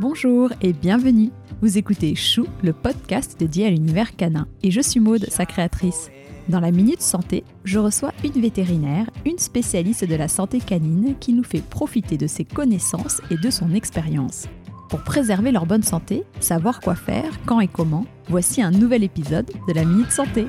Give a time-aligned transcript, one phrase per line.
[0.00, 1.32] Bonjour et bienvenue.
[1.60, 4.46] Vous écoutez Chou, le podcast dédié à l'univers canin.
[4.62, 6.12] Et je suis Maude, sa créatrice.
[6.48, 11.32] Dans la Minute Santé, je reçois une vétérinaire, une spécialiste de la santé canine qui
[11.32, 14.46] nous fait profiter de ses connaissances et de son expérience.
[14.88, 19.50] Pour préserver leur bonne santé, savoir quoi faire, quand et comment, voici un nouvel épisode
[19.66, 20.46] de la Minute Santé.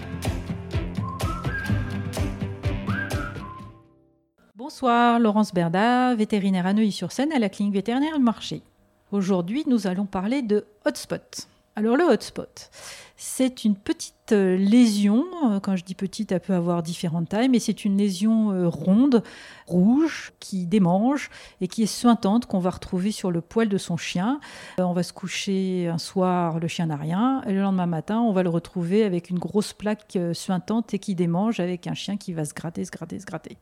[4.56, 8.62] Bonsoir, Laurence Berda, vétérinaire à Neuilly-sur-Seine à la clinique vétérinaire marché.
[9.12, 11.48] Aujourd'hui, nous allons parler de hotspot.
[11.76, 12.70] Alors le hotspot,
[13.16, 17.48] c'est une petite euh, lésion, euh, quand je dis petite, elle peut avoir différentes tailles,
[17.48, 19.24] mais c'est une lésion euh, ronde,
[19.66, 21.30] rouge, qui démange
[21.62, 24.42] et qui est suintante, qu'on va retrouver sur le poil de son chien.
[24.78, 28.34] On va se coucher un soir, le chien n'a rien, et le lendemain matin, on
[28.34, 32.34] va le retrouver avec une grosse plaque suintante et qui démange avec un chien qui
[32.34, 33.58] va se gratter, se gratter, se gratter.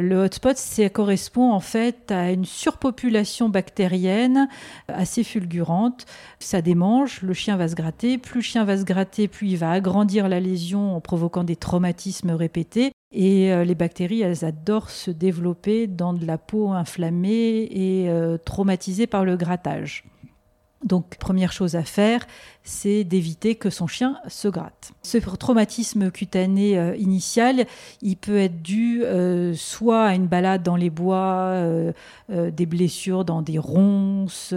[0.00, 4.48] Le hotspot, ça correspond en fait à une surpopulation bactérienne
[4.88, 6.06] assez fulgurante.
[6.38, 8.16] Ça démange, le chien va se gratter.
[8.16, 11.56] Plus le chien va se gratter, plus il va agrandir la lésion en provoquant des
[11.56, 12.92] traumatismes répétés.
[13.12, 18.38] Et euh, les bactéries, elles adorent se développer dans de la peau inflammée et euh,
[18.38, 20.04] traumatisée par le grattage.
[20.84, 22.26] Donc, première chose à faire,
[22.64, 24.92] c'est d'éviter que son chien se gratte.
[25.02, 27.66] Ce traumatisme cutané euh, initial,
[28.02, 31.92] il peut être dû euh, soit à une balade dans les bois, euh,
[32.28, 34.54] des blessures dans des ronces,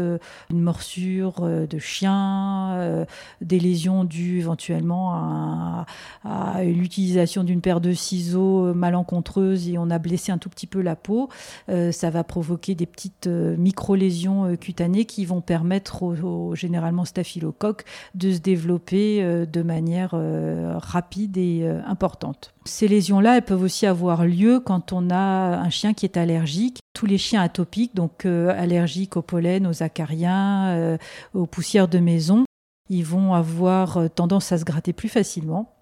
[0.50, 3.06] une morsure de chien,
[3.42, 5.86] des lésions dues éventuellement à,
[6.24, 10.82] à l'utilisation d'une paire de ciseaux malencontreuse et on a blessé un tout petit peu
[10.82, 11.30] la peau.
[11.68, 16.15] ça va provoquer des petites micro-lésions cutanées qui vont permettre
[16.54, 22.54] généralement staphylocoques de se développer euh, de manière euh, rapide et euh, importante.
[22.66, 26.80] Ces lésions-là, elles peuvent aussi avoir lieu quand on a un chien qui est allergique.
[26.94, 30.98] Tous les chiens atopiques, donc allergiques au pollen, aux acariens,
[31.34, 32.46] aux poussières de maison,
[32.90, 35.75] ils vont avoir tendance à se gratter plus facilement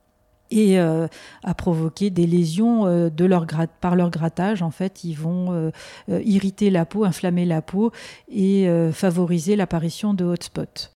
[0.61, 3.45] et à provoquer des lésions de leur
[3.81, 4.61] par leur grattage.
[4.61, 5.72] En fait, ils vont
[6.07, 7.91] irriter la peau, inflammer la peau
[8.31, 10.94] et favoriser l'apparition de hotspots.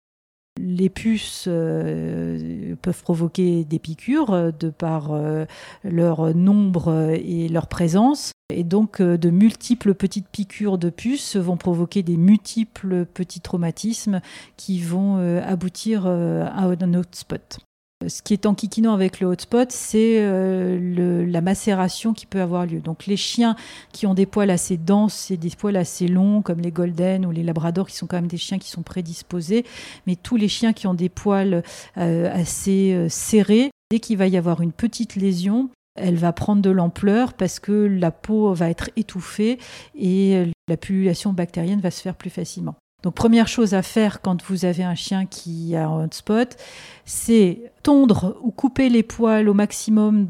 [0.58, 5.46] Les puces euh, peuvent provoquer des piqûres euh, de par euh,
[5.84, 8.32] leur nombre et leur présence.
[8.54, 14.22] Et donc, de multiples petites piqûres de puces vont provoquer des multiples petits traumatismes
[14.56, 17.58] qui vont aboutir à un hotspot.
[18.06, 22.82] Ce qui est enquiquinant avec le hotspot, c'est euh, la macération qui peut avoir lieu.
[22.82, 23.56] Donc les chiens
[23.94, 27.32] qui ont des poils assez denses et des poils assez longs, comme les golden ou
[27.32, 29.66] les labradors, qui sont quand même des chiens qui sont prédisposés,
[30.08, 31.64] mais tous les chiens qui ont des poils
[31.98, 36.62] euh, assez euh, serrés, dès qu'il va y avoir une petite lésion, elle va prendre
[36.62, 39.58] de l'ampleur parce que la peau va être étouffée
[39.98, 42.76] et la pullulation bactérienne va se faire plus facilement.
[43.06, 46.58] Donc première chose à faire quand vous avez un chien qui a un hotspot,
[47.06, 50.26] c'est tondre ou couper les poils au maximum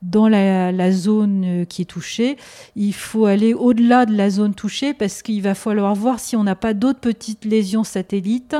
[0.00, 2.36] dans la, zone euh, qui est touchée.
[2.76, 6.44] Il faut aller au-delà de la zone touchée parce qu'il va falloir voir si on
[6.44, 8.54] n'a pas d'autres petites lésions satellites.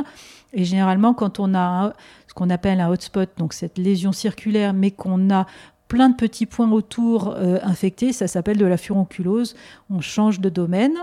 [0.52, 1.92] Et généralement, quand on a
[2.26, 5.46] ce qu'on appelle un hotspot, donc cette lésion circulaire, mais qu'on a
[5.86, 9.54] plein de petits points autour euh, infectés, ça s'appelle de la furonculose.
[9.90, 10.96] On change de domaine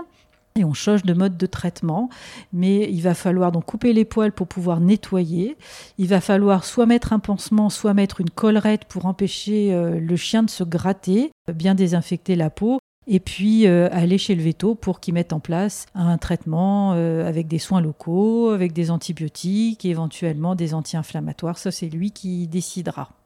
[0.64, 2.08] on change de mode de traitement.
[2.52, 5.56] Mais il va falloir donc couper les poils pour pouvoir nettoyer.
[5.98, 10.16] Il va falloir soit mettre un pansement, soit mettre une collerette pour empêcher euh, le
[10.16, 12.78] chien de se gratter, bien désinfecter la peau.
[13.10, 17.26] Et puis euh, aller chez le veto pour qu'il mette en place un traitement euh,
[17.26, 21.56] avec des soins locaux, avec des antibiotiques éventuellement des anti-inflammatoires.
[21.56, 23.17] Ça, c'est lui qui décidera.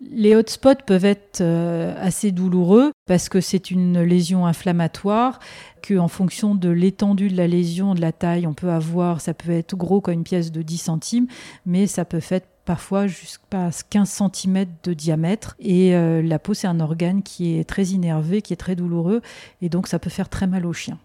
[0.00, 5.38] Les hotspots peuvent être euh, assez douloureux parce que c'est une lésion inflammatoire
[5.82, 9.34] que en fonction de l'étendue de la lésion, de la taille, on peut avoir, ça
[9.34, 11.26] peut être gros comme une pièce de 10 centimes,
[11.64, 15.54] mais ça peut faire parfois jusqu'à 15 cm de diamètre.
[15.58, 19.20] Et euh, la peau, c'est un organe qui est très innervé, qui est très douloureux,
[19.60, 20.98] et donc ça peut faire très mal au chien.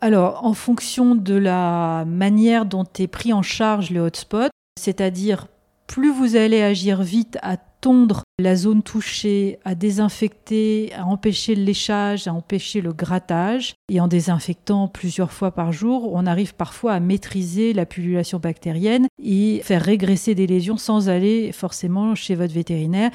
[0.00, 5.46] Alors, en fonction de la manière dont est pris en charge le hotspot, c'est-à-dire
[5.86, 11.64] plus vous allez agir vite à tondre la zone touchée, à désinfecter, à empêcher le
[11.64, 13.74] léchage, à empêcher le grattage.
[13.90, 19.06] Et en désinfectant plusieurs fois par jour, on arrive parfois à maîtriser la pullulation bactérienne
[19.22, 23.10] et faire régresser des lésions sans aller forcément chez votre vétérinaire.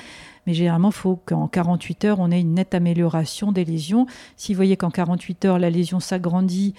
[0.45, 4.05] Mais généralement, il faut qu'en 48 heures, on ait une nette amélioration des lésions.
[4.37, 6.75] Si vous voyez qu'en 48 heures, la lésion s'agrandit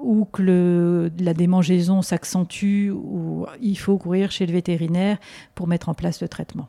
[0.00, 2.90] ou que la démangeaison s'accentue,
[3.60, 5.18] il faut courir chez le vétérinaire
[5.54, 6.68] pour mettre en place le traitement.